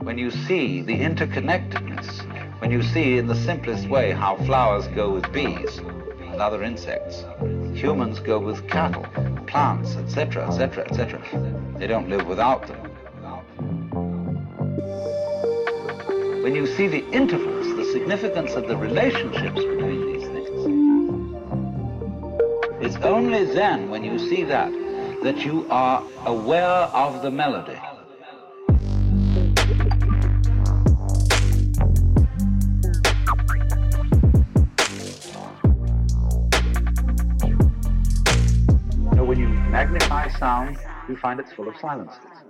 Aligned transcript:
When 0.00 0.18
you 0.18 0.30
see 0.30 0.82
the 0.82 0.98
interconnectedness, 0.98 2.60
when 2.60 2.70
you 2.70 2.82
see 2.82 3.18
in 3.18 3.26
the 3.26 3.34
simplest 3.34 3.88
way 3.88 4.12
how 4.12 4.36
flowers 4.44 4.86
go 4.88 5.10
with 5.10 5.32
bees 5.32 5.78
and 5.78 6.40
other 6.40 6.62
insects, 6.62 7.24
humans 7.74 8.20
go 8.20 8.38
with 8.38 8.68
cattle, 8.68 9.06
plants, 9.46 9.96
etc., 9.96 10.46
etc., 10.46 10.84
etc. 10.84 11.22
They 11.78 11.86
don't 11.86 12.08
live 12.08 12.26
without 12.26 12.66
them. 12.66 12.80
When 16.42 16.54
you 16.54 16.66
see 16.66 16.86
the 16.86 17.04
intervals, 17.10 17.74
the 17.76 17.84
significance 17.92 18.54
of 18.54 18.68
the 18.68 18.76
relationships 18.76 19.64
between 19.64 20.06
these 20.06 20.13
it's 22.94 23.04
only 23.04 23.44
then 23.44 23.90
when 23.90 24.04
you 24.04 24.18
see 24.18 24.44
that 24.44 24.70
that 25.22 25.44
you 25.44 25.66
are 25.70 26.04
aware 26.26 26.88
of 26.94 27.22
the 27.22 27.30
melody. 27.30 27.78
So 39.14 39.24
when 39.24 39.40
you 39.40 39.48
magnify 39.48 40.28
sound, 40.38 40.78
you 41.08 41.16
find 41.16 41.40
it's 41.40 41.52
full 41.52 41.68
of 41.68 41.76
silences. 41.78 42.43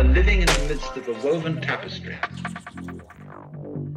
Are, 0.00 0.04
living 0.04 0.40
in 0.40 0.46
the 0.46 0.66
midst 0.68 0.96
of 0.96 1.08
a 1.08 1.12
woven 1.26 1.60
tapestry. 1.60 2.16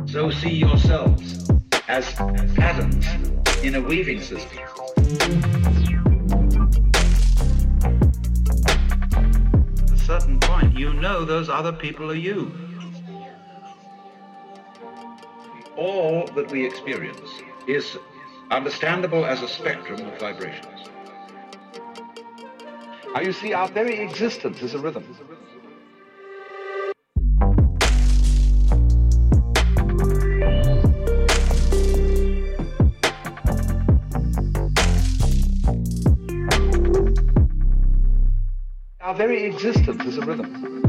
So 0.05 0.29
see 0.29 0.53
yourselves 0.53 1.49
as 1.87 2.11
patterns 2.55 3.05
in 3.63 3.75
a 3.75 3.81
weaving 3.81 4.21
system. 4.21 4.59
At 9.81 9.91
a 9.91 9.97
certain 9.97 10.39
point, 10.41 10.77
you 10.77 10.93
know 10.93 11.23
those 11.23 11.49
other 11.49 11.71
people 11.71 12.11
are 12.11 12.15
you. 12.15 12.51
All 15.77 16.27
that 16.35 16.51
we 16.51 16.65
experience 16.65 17.29
is 17.67 17.97
understandable 18.51 19.25
as 19.25 19.41
a 19.41 19.47
spectrum 19.47 20.05
of 20.05 20.19
vibrations. 20.19 20.89
Now 23.13 23.21
you 23.21 23.31
see, 23.31 23.53
our 23.53 23.69
very 23.69 23.99
existence 23.99 24.61
is 24.61 24.73
a 24.73 24.79
rhythm. 24.79 25.05
Our 39.13 39.19
very 39.19 39.43
existence 39.43 40.03
is 40.05 40.17
a 40.17 40.21
rhythm. 40.21 40.83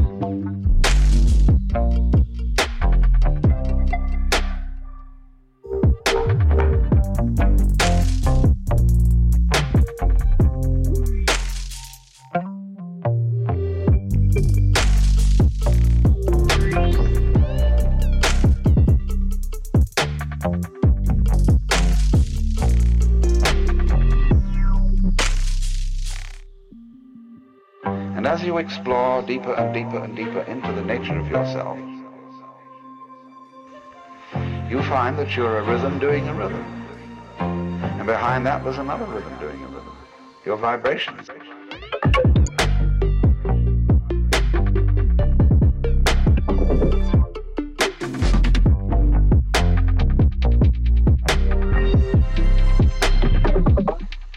You 28.55 28.59
explore 28.59 29.21
deeper 29.21 29.53
and 29.53 29.73
deeper 29.73 29.97
and 29.97 30.15
deeper 30.15 30.39
into 30.43 30.71
the 30.71 30.81
nature 30.81 31.19
of 31.19 31.27
yourself, 31.27 31.77
you 34.69 34.81
find 34.83 35.17
that 35.19 35.35
you're 35.35 35.59
a 35.59 35.63
rhythm 35.63 35.99
doing 35.99 36.25
a 36.29 36.33
rhythm. 36.33 36.63
And 37.39 38.07
behind 38.07 38.45
that 38.45 38.63
was 38.63 38.77
another 38.77 39.05
rhythm 39.05 39.37
doing 39.39 39.61
a 39.61 39.67
rhythm. 39.67 39.97
Your 40.45 40.55
vibrations. 40.55 41.27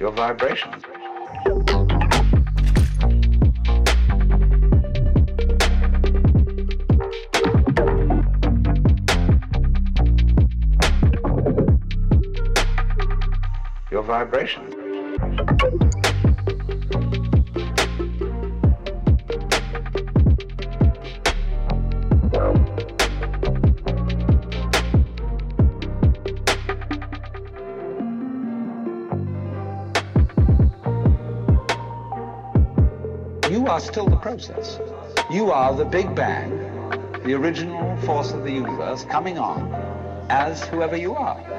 Your 0.01 0.11
vibrations. 0.11 0.97
Your 14.19 14.27
vibrations. 14.27 14.75
You 33.49 33.67
are 33.67 33.78
still 33.78 34.07
the 34.07 34.17
process. 34.17 34.81
You 35.31 35.53
are 35.53 35.77
the 35.77 35.84
Big 35.84 36.12
Bang, 36.17 36.51
the 37.25 37.34
original 37.34 37.97
force 37.99 38.33
of 38.33 38.43
the 38.43 38.51
universe 38.51 39.05
coming 39.05 39.39
on 39.39 39.73
as 40.28 40.65
whoever 40.67 40.97
you 40.97 41.15
are. 41.15 41.58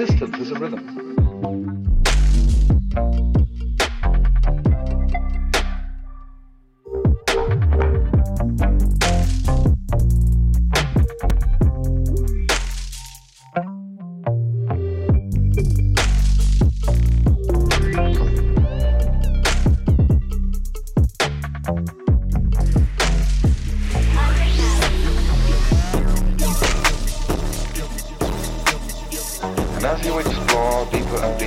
Existence 0.00 0.29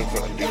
Thank 0.06 0.40
you. 0.40 0.43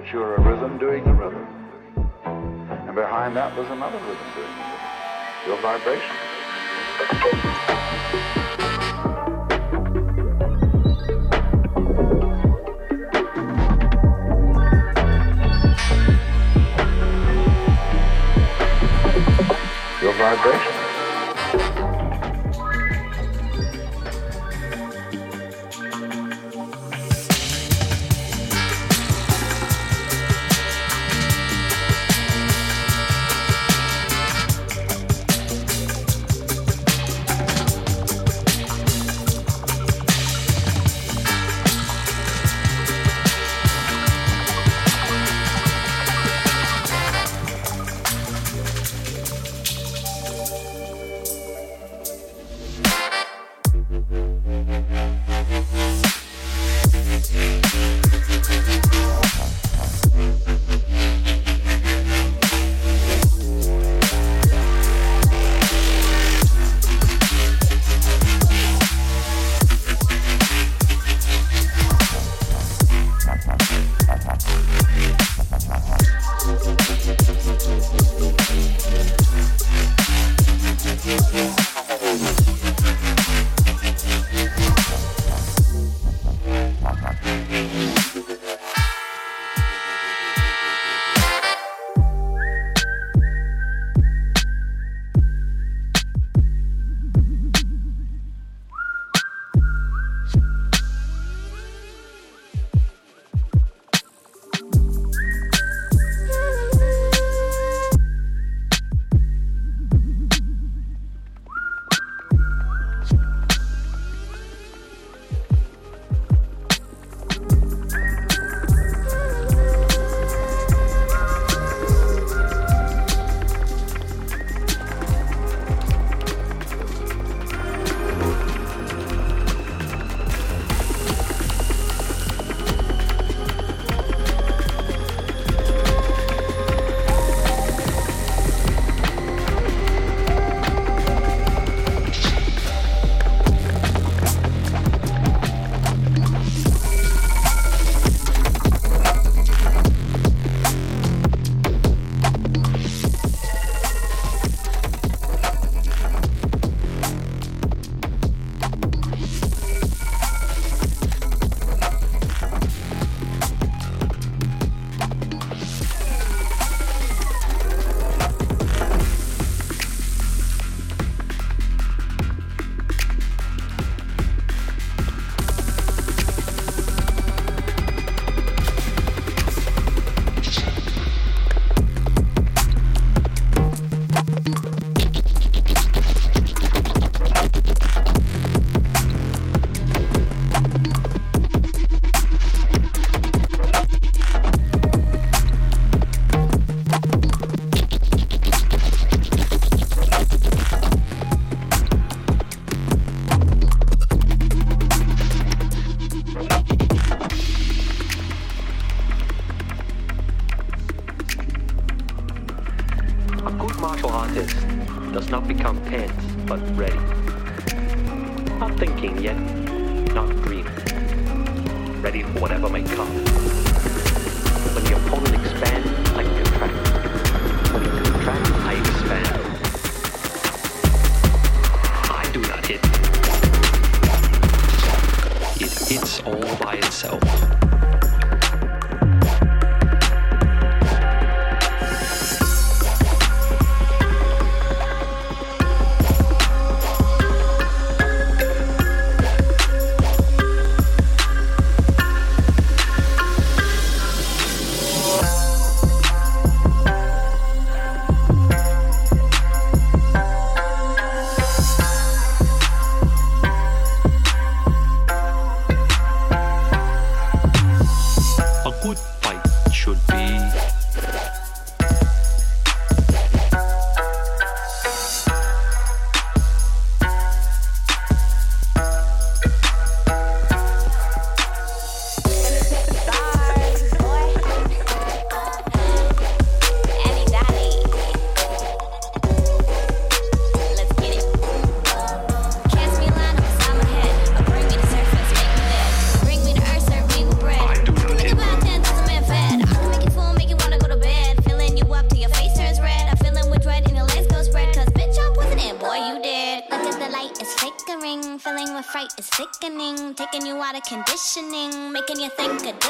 that 0.00 0.12
you're 0.12 0.36
a 0.36 0.40
rhythm 0.40 0.78
doing 0.78 1.06
a 1.06 1.12
rhythm. 1.12 1.46
And 2.24 2.94
behind 2.94 3.36
that 3.36 3.54
was 3.56 3.66
another 3.70 3.98
rhythm 3.98 4.32
doing 4.34 4.48
a 4.48 4.64
rhythm. 4.72 4.90
Your 5.46 5.60
vibration. 5.60 7.49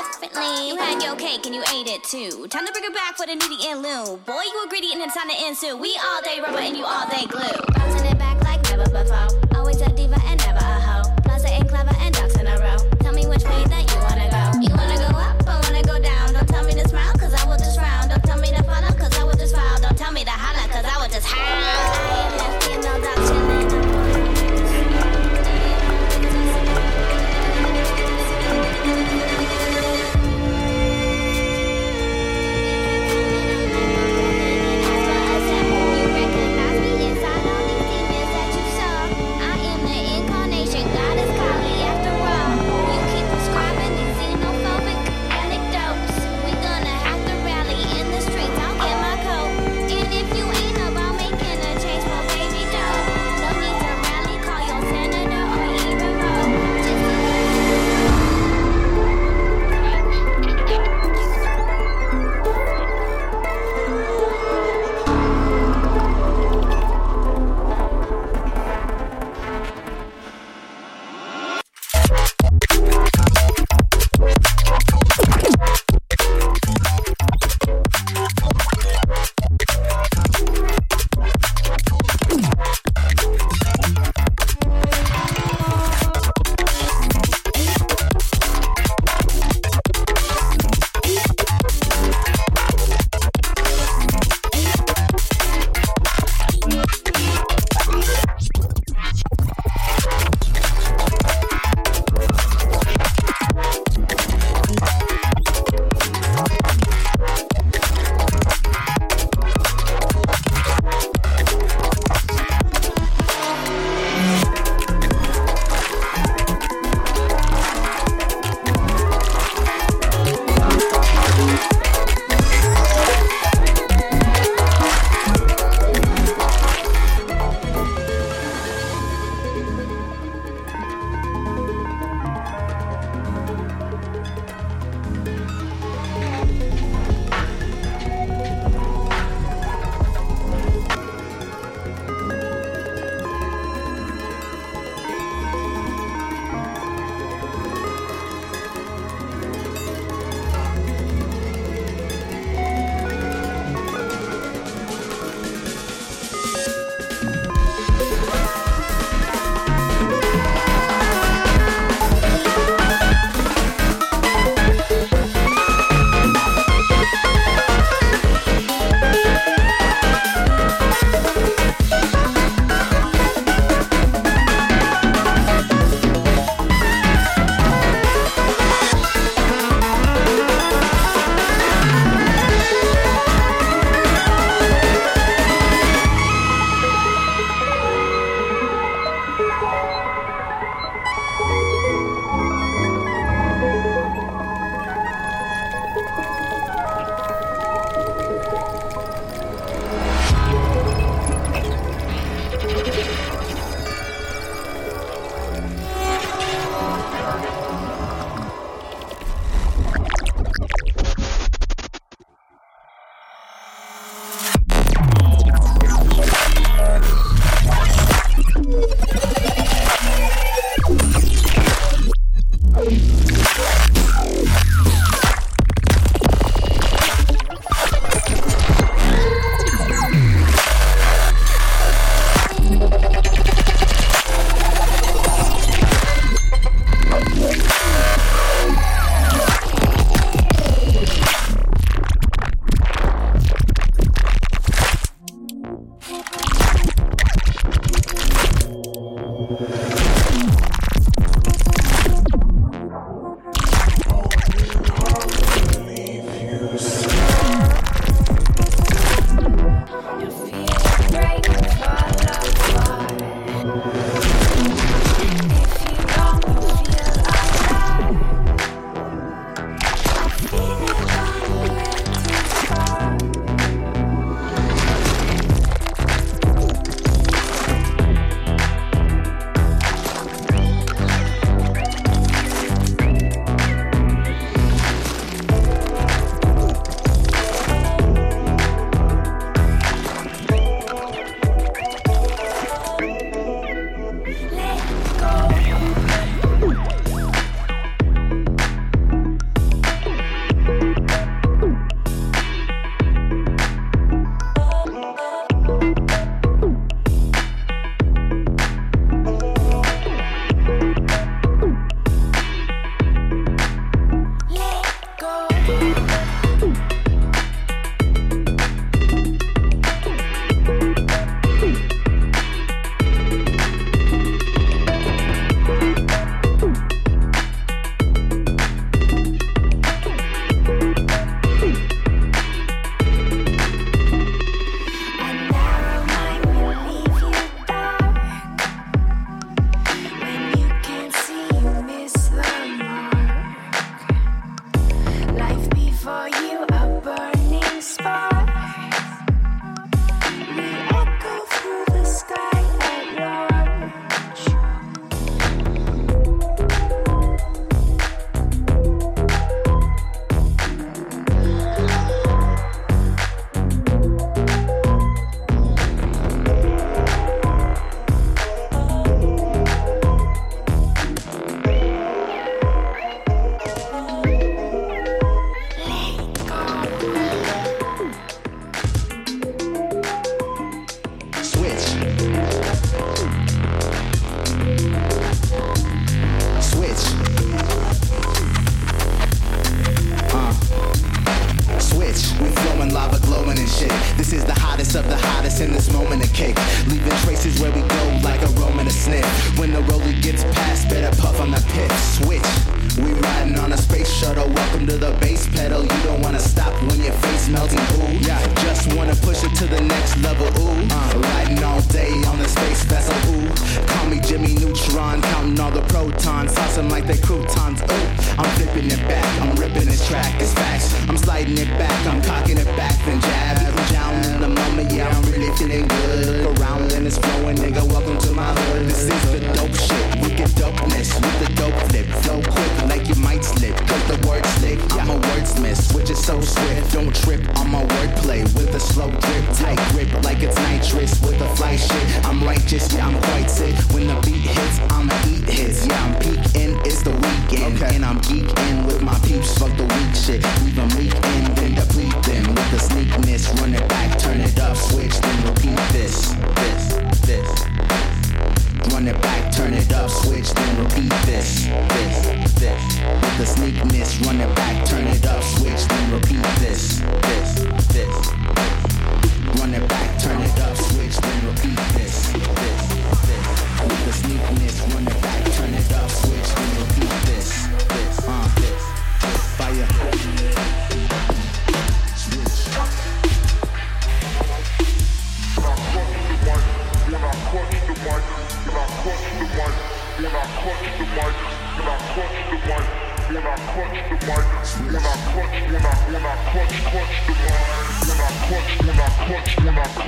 differently. 0.09 0.69
You 0.69 0.77
had 0.77 1.03
your 1.03 1.17
cake 1.17 1.47
and 1.47 1.55
you 1.55 1.63
ate 1.73 1.87
it 1.87 2.05
too. 2.05 2.47
Time 2.49 2.67
to 2.67 2.73
bring 2.73 2.85
it 2.85 2.95
back 2.95 3.17
for 3.17 3.27
the 3.27 3.35
needy 3.35 3.69
and 3.69 3.83
loo. 3.83 4.17
Boy, 4.25 4.43
you 4.43 4.61
were 4.63 4.69
greedy 4.69 4.93
and 4.93 5.03
it's 5.03 5.15
time 5.15 5.29
to 5.29 5.37
end 5.37 5.57
soon. 5.57 5.81
We 5.81 5.99
all 6.05 6.23
day 6.23 6.41
rubber 6.41 6.59
and 6.59 6.77
you 6.77 6.85
all 6.85 7.09
day 7.09 7.27
glue. 7.27 7.61
Bouncing 7.75 8.07
it 8.07 8.19
back 8.19 8.43
like 8.45 8.63
never 8.71 8.89
before. 8.89 9.29
Always 9.57 9.81
a 9.81 9.91
diva. 9.91 10.17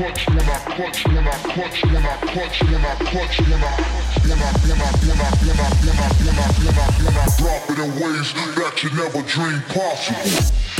clutch 0.02 0.26
when 0.28 0.40
I 0.40 0.58
clutch 0.74 1.04
when 1.06 1.28
I 1.28 1.30
clutch 1.30 1.84
when 1.84 2.04
I 2.04 2.16
clutch 2.16 2.62
when 2.62 2.84
I 2.84 2.94
clutch 3.06 3.38
when 3.38 3.62
I 3.62 3.72
when 4.26 4.42
I 4.42 4.50
when 4.66 4.80
I 4.80 4.90
when 4.98 5.20
I 5.20 5.30
when 5.38 5.60
I 5.60 5.70
when 5.78 5.98
I 5.98 6.10
when 6.18 6.38
I 6.38 6.50
when 6.58 6.74
I 6.74 6.90
when 7.04 7.16
I 7.16 7.26
drop 7.38 7.70
it 7.70 7.78
in 7.78 7.90
ways 8.02 8.34
that 8.34 8.82
you 8.82 8.90
never 8.96 9.22
dreamed 9.22 9.64
possible. 9.68 10.71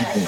you 0.00 0.06
did. 0.14 0.27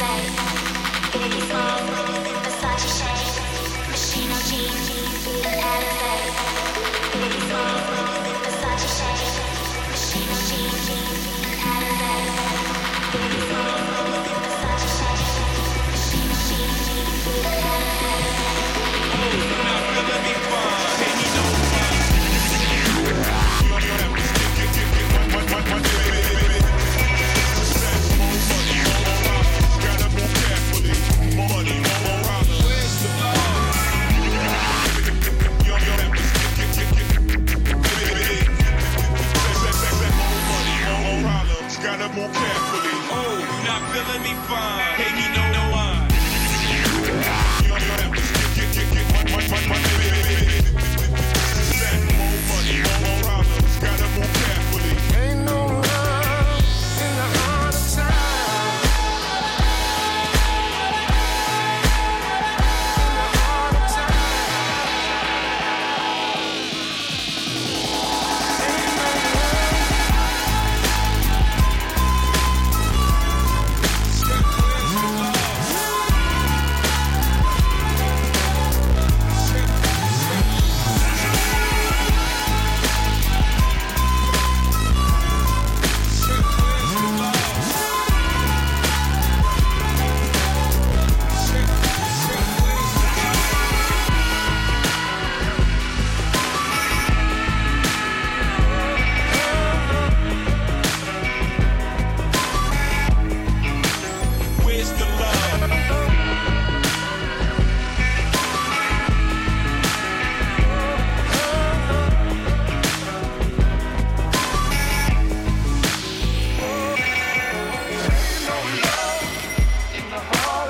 It 0.00 1.34
is 1.34 1.50
all 1.50 2.27
let 44.08 44.22
me 44.22 44.32
find. 44.48 45.17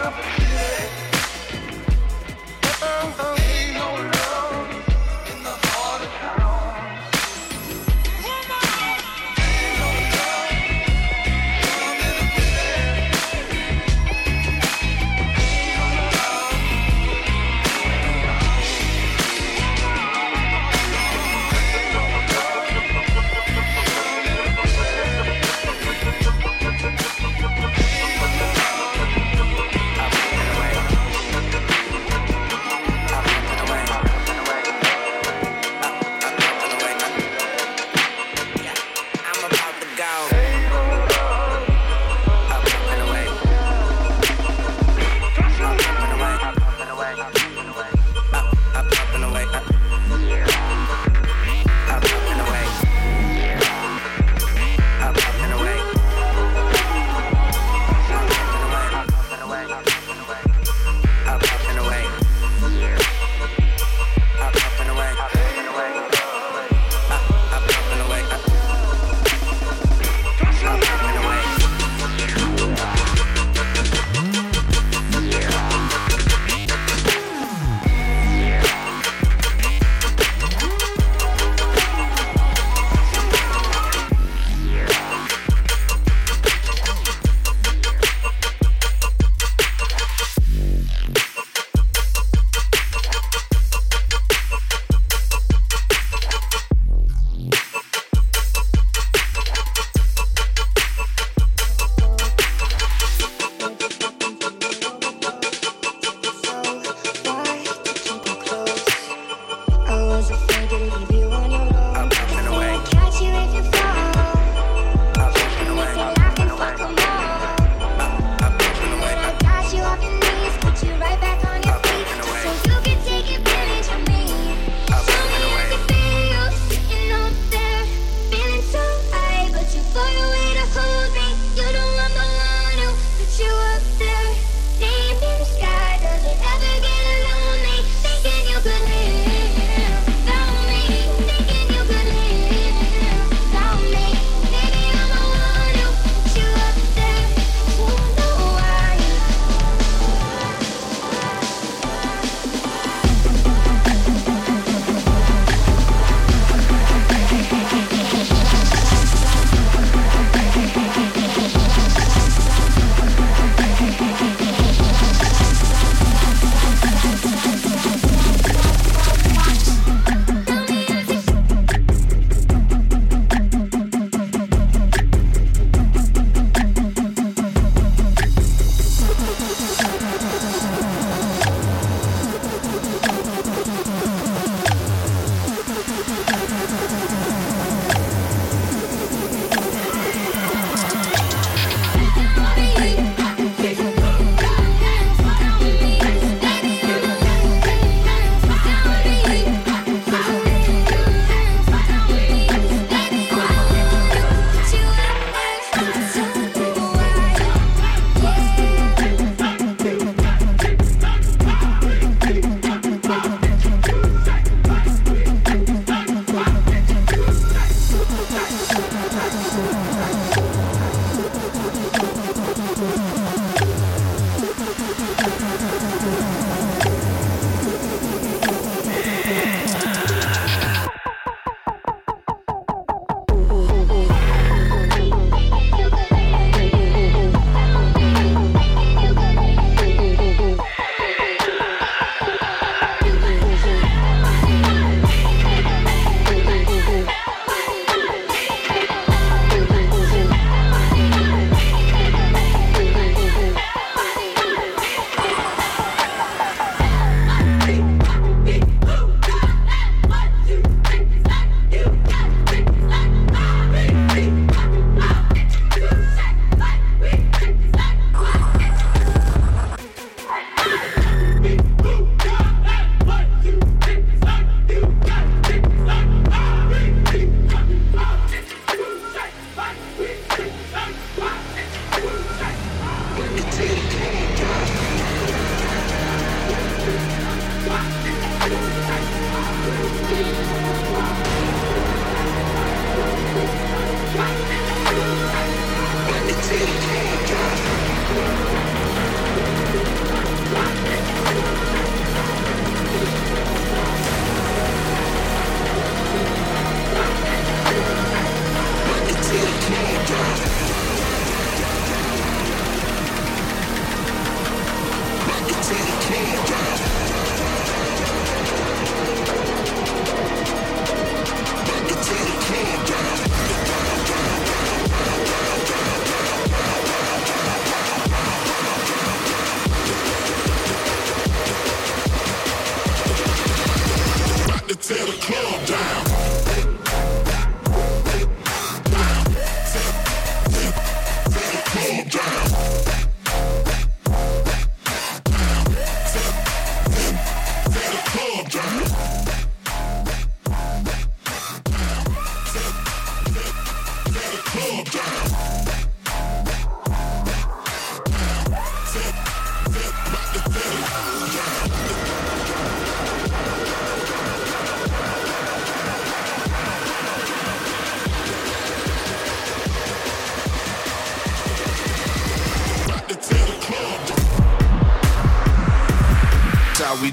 up. 0.09 0.38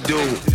do. 0.08 0.55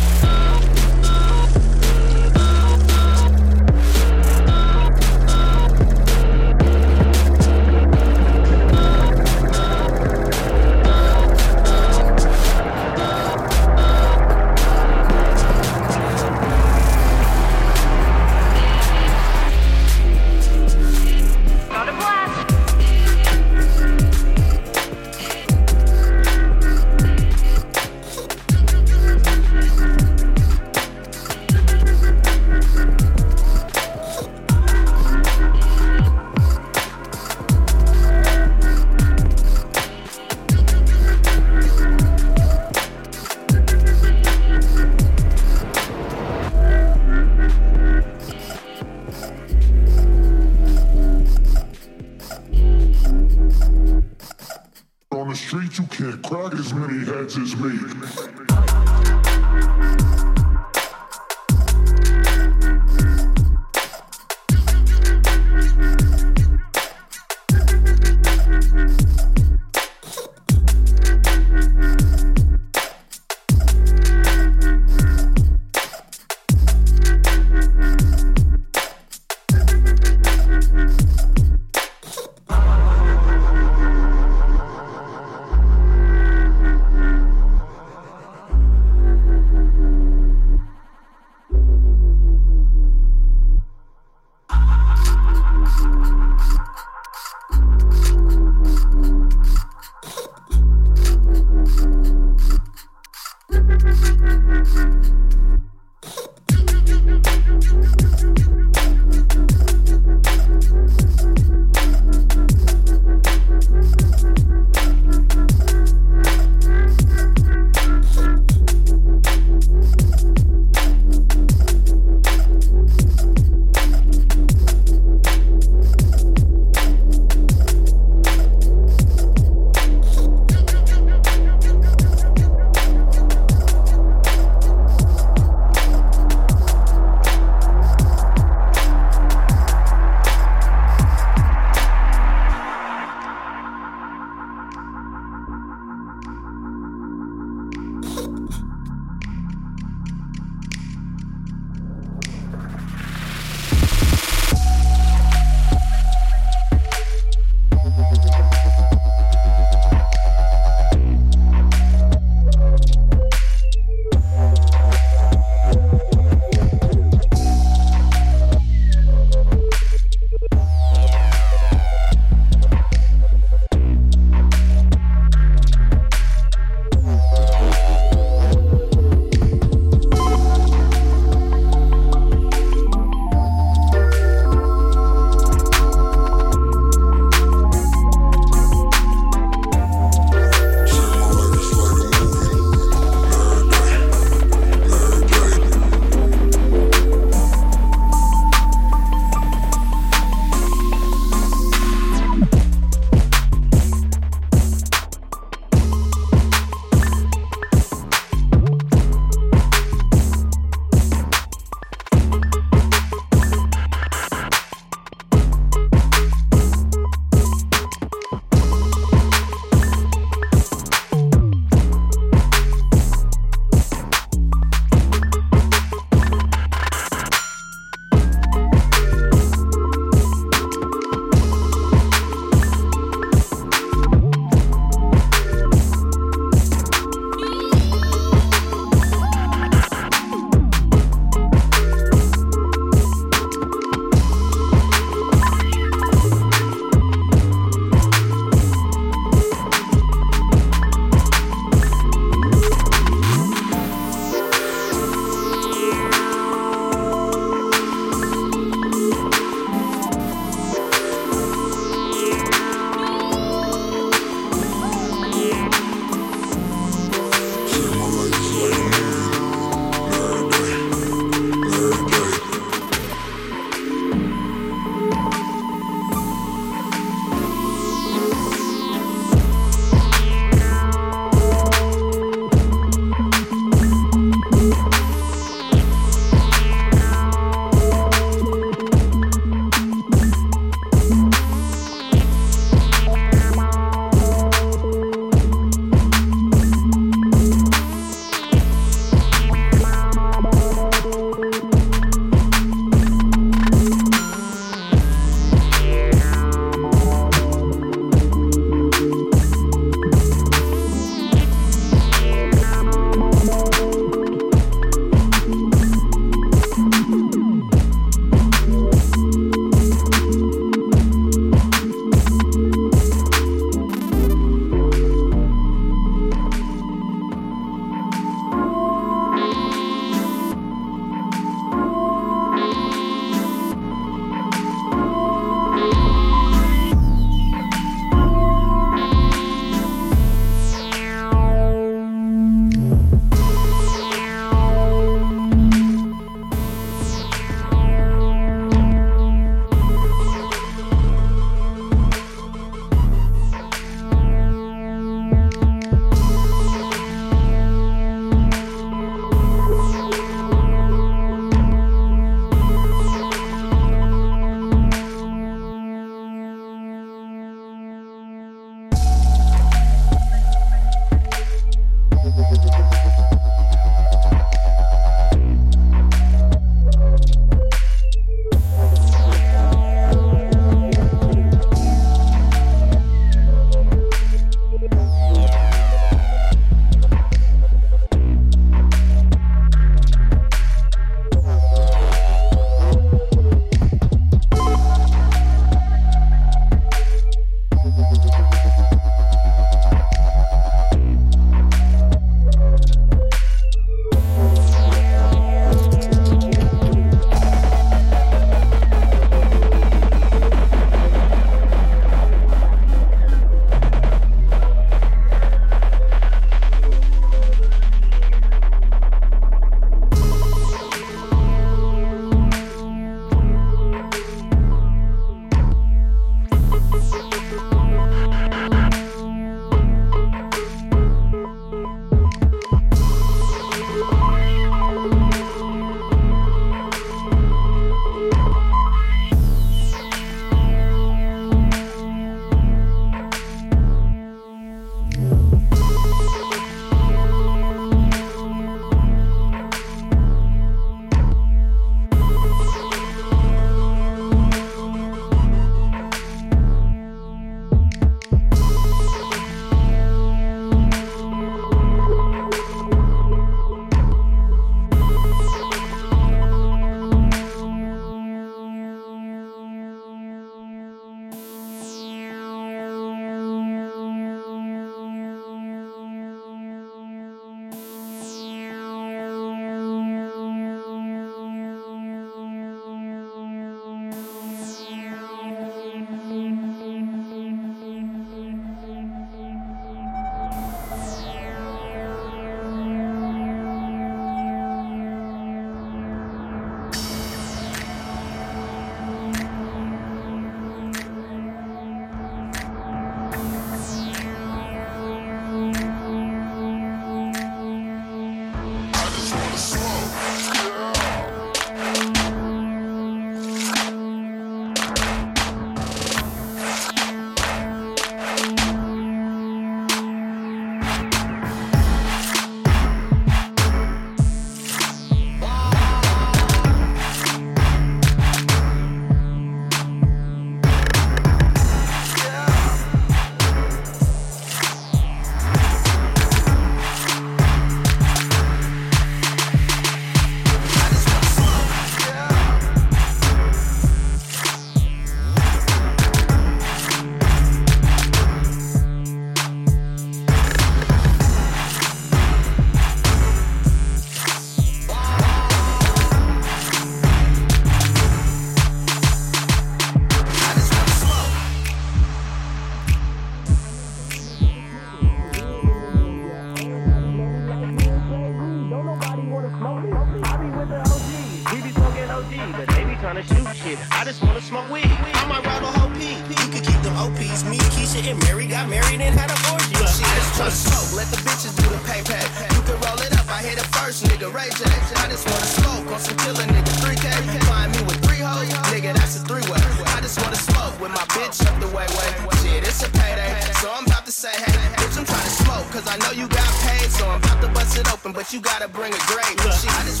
Let 581.04 581.20
the 581.20 581.28
bitches 581.28 581.52
do 581.60 581.68
the 581.68 581.76
pay 581.84 582.00
pay. 582.00 582.24
You 582.56 582.64
can 582.64 582.80
roll 582.80 582.96
it 582.96 583.12
up. 583.12 583.28
I 583.28 583.44
hit 583.44 583.60
it 583.60 583.68
first, 583.76 584.08
nigga. 584.08 584.32
Ray 584.32 584.48
J. 584.56 584.64
I 584.96 585.04
just 585.12 585.28
wanna 585.28 585.44
smoke 585.60 585.84
on 585.92 586.00
some 586.00 586.16
killer 586.16 586.48
nigga. 586.48 586.72
3K. 586.80 587.12
Find 587.44 587.68
me 587.76 587.84
with 587.84 588.00
three 588.08 588.24
hoes, 588.24 588.48
nigga. 588.72 588.96
That's 588.96 589.20
a 589.20 589.20
three 589.28 589.44
way. 589.52 589.60
I 589.92 590.00
just 590.00 590.16
wanna 590.16 590.40
smoke 590.40 590.80
with 590.80 590.96
my 590.96 591.04
bitch 591.12 591.44
up 591.44 591.60
the 591.60 591.68
way 591.76 591.84
way. 591.92 592.10
Shit, 592.40 592.64
it's 592.64 592.80
a 592.80 592.88
payday, 592.88 593.36
so 593.60 593.68
I'm 593.76 593.84
about 593.84 594.06
to 594.08 594.12
say 594.12 594.32
hey, 594.32 594.56
bitch, 594.80 594.96
I'm 594.96 595.04
trying 595.04 595.28
to 595.28 595.34
smoke, 595.44 595.68
cause 595.76 595.84
I 595.84 596.00
know 596.00 596.12
you 596.16 596.26
got 596.26 596.48
paid, 596.64 596.88
so 596.88 597.04
I'm 597.04 597.20
about 597.20 597.40
to 597.42 597.48
bust 597.52 597.76
it 597.76 597.84
open, 597.92 598.12
but 598.12 598.32
you 598.32 598.40
gotta 598.40 598.68
bring 598.68 598.94
a 598.94 599.02
grade. 599.04 599.36
Shit, 599.60 599.76
I 599.76 599.84
just 599.84 600.00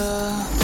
love. 0.00 0.59